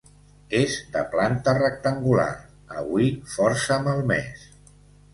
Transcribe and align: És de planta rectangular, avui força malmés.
És 0.59 0.77
de 0.95 1.03
planta 1.11 1.53
rectangular, 1.59 2.27
avui 2.81 3.13
força 3.37 3.81
malmés. 3.89 4.53